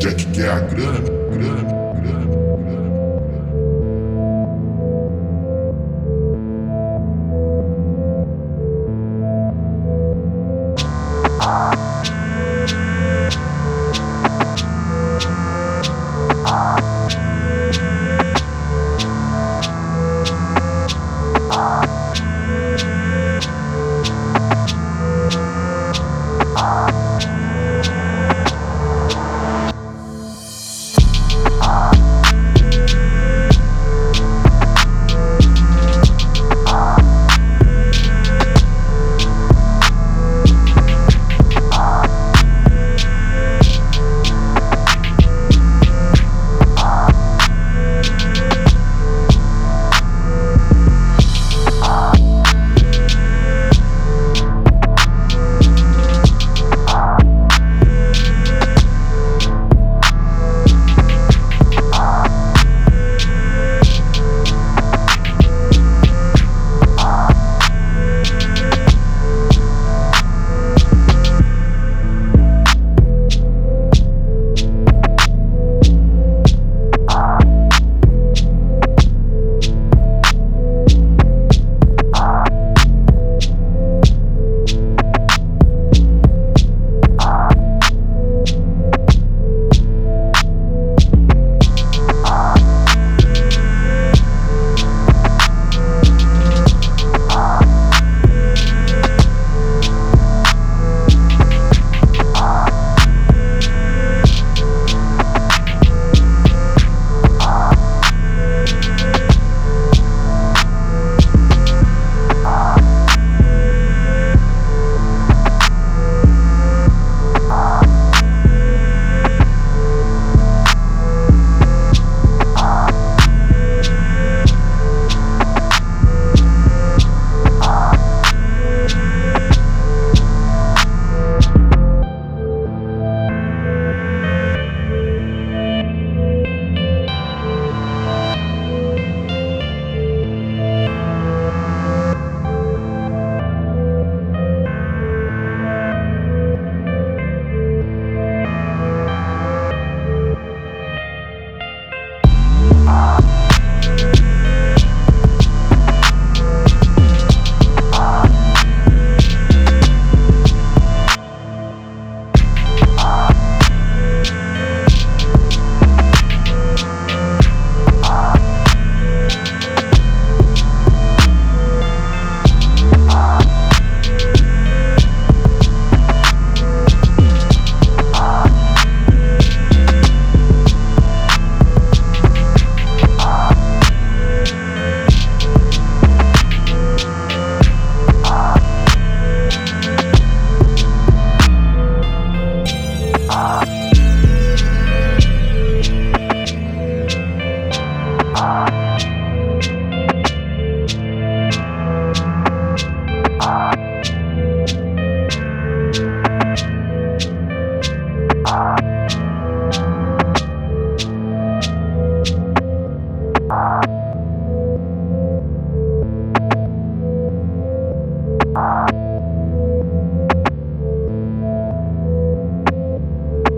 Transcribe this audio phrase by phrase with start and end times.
[0.00, 1.79] Jack quer é a grana, grana.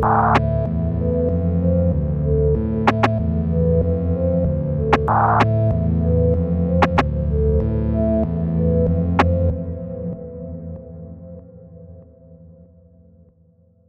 [0.02, 0.51] Bye.